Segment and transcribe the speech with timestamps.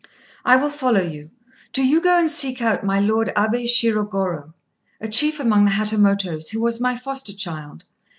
[0.43, 1.29] "I will follow you;
[1.73, 4.51] do you go and seek out my Lord Abé Shirogorô,
[4.99, 7.83] a chief among the Hatamotos, who was my foster child.